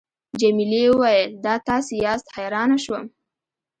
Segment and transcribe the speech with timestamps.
[0.39, 3.03] جميلې وويل:: دا تاسي یاست، حیرانه شوم.